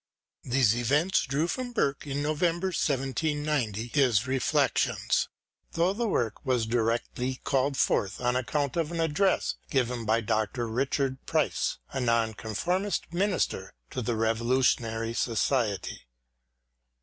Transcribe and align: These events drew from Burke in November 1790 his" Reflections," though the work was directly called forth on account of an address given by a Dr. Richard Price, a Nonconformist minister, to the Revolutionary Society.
These 0.41 0.75
events 0.75 1.27
drew 1.27 1.47
from 1.47 1.73
Burke 1.73 2.07
in 2.07 2.23
November 2.23 2.69
1790 2.69 3.89
his" 3.93 4.25
Reflections," 4.27 5.29
though 5.73 5.93
the 5.93 6.07
work 6.07 6.43
was 6.43 6.65
directly 6.65 7.39
called 7.43 7.77
forth 7.77 8.19
on 8.19 8.35
account 8.35 8.75
of 8.75 8.91
an 8.91 8.99
address 8.99 9.57
given 9.69 10.03
by 10.03 10.17
a 10.17 10.21
Dr. 10.23 10.67
Richard 10.67 11.23
Price, 11.27 11.77
a 11.93 11.99
Nonconformist 11.99 13.13
minister, 13.13 13.75
to 13.91 14.01
the 14.01 14.15
Revolutionary 14.15 15.13
Society. 15.13 16.07